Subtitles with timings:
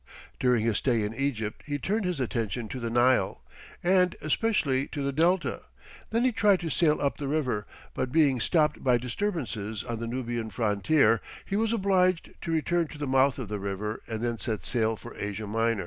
[0.39, 3.43] During his stay in Egypt he turned his attention to the Nile,
[3.83, 5.61] and especially to the Delta;
[6.09, 10.07] then he tried to sail up the river, but being stopped by disturbances on the
[10.07, 14.39] Nubian frontier, he was obliged to return to the mouth of the river, and then
[14.39, 15.79] set sail for Asia Minor.